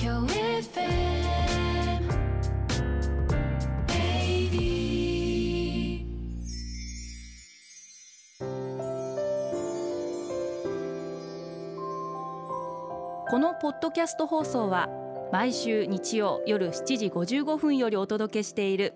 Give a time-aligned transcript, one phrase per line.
[0.00, 0.04] こ
[13.40, 14.88] のポッドキャスト放送は
[15.32, 18.94] 毎週日曜夜7時55分よりお届けしている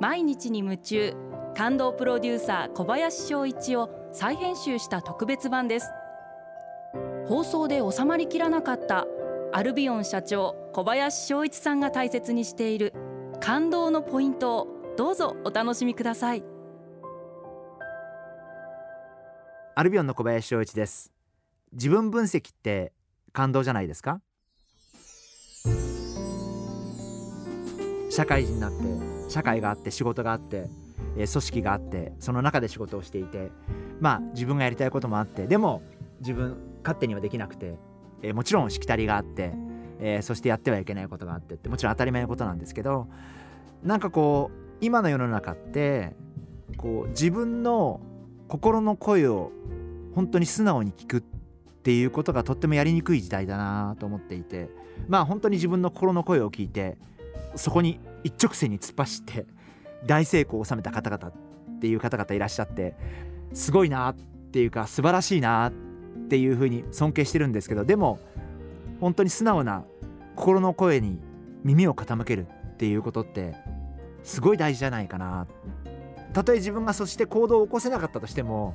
[0.00, 1.14] 毎日に夢中
[1.56, 5.90] 感動プロデューサー小林翔一を再編集した特別版です。
[7.26, 9.06] 放送で収まりきらなかった
[9.54, 12.94] アルビオン社長小林翔一さんが大切にしている
[13.38, 16.42] 感動のポイントをどうぞお楽しみください。
[19.74, 21.12] アルビオンの小林翔一です。
[21.72, 22.94] 自分分析って
[23.34, 24.22] 感動じゃないですか？
[28.08, 28.76] 社会人になって
[29.30, 30.70] 社会があって仕事があって
[31.18, 33.50] えー組織があってその中で仕事をしていて
[34.00, 35.82] まあ自分がやりたいこともあってでも
[36.20, 37.76] 自分勝手にはできなくて、
[38.22, 39.52] えーもちろんしきたりがあって、
[40.00, 43.08] えーそしてやってはいけないことがあってってもちろん当たり前のことなんですけど
[43.82, 46.14] なんかこう今の世の中って
[46.76, 48.00] こう自分の
[48.48, 49.52] 心の声を
[50.14, 51.20] 本当に素直に聞くっ
[51.82, 54.68] ていうことがとってもやりにくい時代だなと思っていて
[55.08, 56.96] まあ本当に自分の心の声を聞いて
[57.56, 59.46] そこに一直線に突っ走って
[60.06, 62.94] 大成功を収めた方々っていう方々いらっしゃって
[63.52, 65.91] すごいなっていうか素晴らしいなって
[66.32, 68.18] ていうふうに尊敬してるんですけどでも
[69.02, 69.84] 本当に素直な
[70.34, 71.18] 心の声に
[71.62, 73.54] 耳を傾けるっていうことって
[74.22, 75.46] すごい大事じゃないかな。
[76.32, 78.74] たとえ自分がそして行動を起こせなかったとしても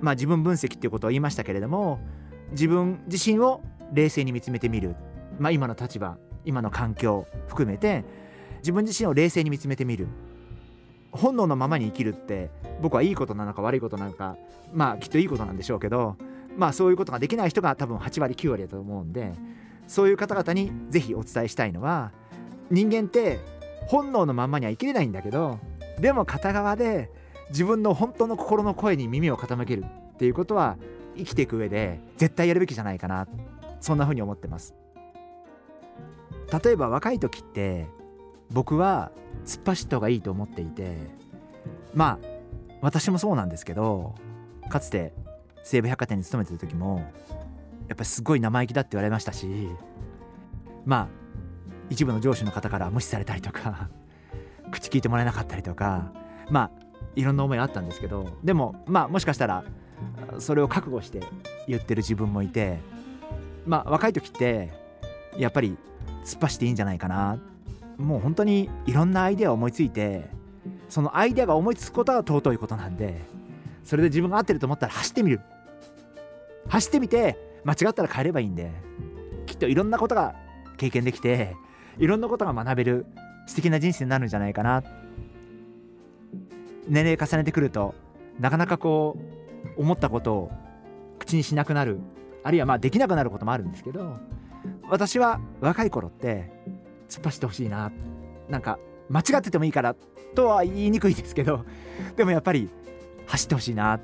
[0.00, 2.00] まあ自分分析っていうことを言いましたけれども
[2.52, 3.60] 自分自身を
[3.92, 4.96] 冷静に見つめてみる、
[5.38, 8.04] まあ、今の立場今の環境含めて
[8.60, 10.08] 自分自身を冷静に見つめてみる。
[11.12, 14.36] 本能のままに生きるって僕はいいことなのか悪いことなのか
[14.72, 16.16] まあきっといいことなんでしょうけど
[16.56, 19.32] まあそういうことができない人が多分8割9割だと思うんで
[19.86, 22.12] そういう方々にぜひお伝えしたいのは
[22.70, 23.40] 人間って
[23.86, 25.58] 本能のまんまには生きれないんだけど
[26.00, 27.10] でも片側で
[27.50, 30.76] 自分の本当の心の声に耳を傾けるっていうことは
[31.16, 33.28] 生きていく上で絶対やるべきじゃないかな
[33.80, 34.74] そんな風に思ってます。
[36.64, 37.86] 例えば若い時って
[38.50, 39.10] 僕は
[39.44, 40.96] 突っ走った方がいいと思っていて
[41.94, 42.26] まあ
[42.80, 44.14] 私もそうなんですけど
[44.68, 45.12] かつて
[45.64, 47.10] 西武百貨店に勤めてる時も
[47.88, 49.68] やっぱすごい生意気だって言われましたし
[50.84, 51.08] まあ
[51.90, 53.88] 一部の上司の方から無視されたりとか
[54.70, 56.12] 口聞いてもらえなかったりとか
[56.50, 56.70] まあ
[57.16, 59.64] いろんな思いあったんですけどでもまあもしかしたら
[60.38, 61.20] それを覚悟して
[61.66, 62.78] 言ってる自分もいて
[63.66, 64.72] まあ若い時って
[65.36, 65.76] やっぱり
[66.24, 67.38] 突っ走っていいんじゃないかな。
[67.96, 70.28] もう本当にいろんなアイデアを思いついて
[70.88, 73.20] そのアイデアが思いつくことは尊いことなんで
[73.84, 75.40] それで自分が合ってると思ったら走ってみる。
[76.74, 78.72] 走ってみて間違ったら変えればいいんで。
[79.46, 80.34] きっといろんなことが
[80.76, 81.54] 経験できて
[81.98, 83.06] いろんなことが学べる
[83.46, 84.82] 素敵な人生になるんじゃないかな。
[86.88, 87.94] 年齢重ねてくると
[88.40, 89.16] なかなかこ
[89.76, 90.52] う思ったことを
[91.20, 92.00] 口にしなくなる
[92.42, 94.18] あるいはまあできなくなることもあるんですけど
[94.88, 96.50] 私は若い頃って
[97.08, 97.92] 突っ走ってほしいな。
[98.48, 99.94] なんか間違っててもいいから
[100.34, 101.64] とは言いにくいですけど
[102.16, 102.68] でもやっぱり
[103.26, 104.00] 走ってほしいな。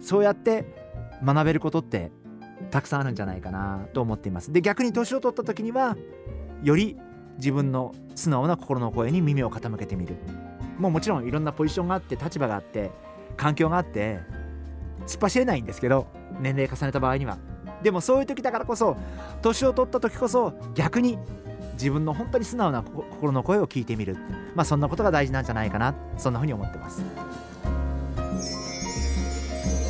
[0.00, 0.77] そうやって
[1.24, 2.10] 学べることって
[2.70, 4.52] たくさんあるんじゃないかなと思っています。
[4.52, 5.96] で逆に年を取った時には
[6.62, 6.96] より
[7.36, 10.16] 自分の素直な心の声に耳を傾けてみる。
[10.78, 12.90] もうもちろんいろんなポジションがあって立場があって
[13.36, 14.20] 環境があって
[15.06, 16.06] 突っ走れないんですけど
[16.40, 17.38] 年齢重ねた場合には。
[17.82, 18.96] でもそういう時だからこそ
[19.40, 21.18] 年を取った時こそ逆に
[21.74, 24.16] 自分の本当に素直な心の声を聞いてみる。
[24.54, 27.02] まあそんなことが大事なんじゃないかなそんなふうに思ってます。